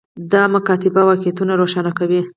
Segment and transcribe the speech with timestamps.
[0.31, 2.21] دا مکاتبه واقعیتونه روښانه کوي.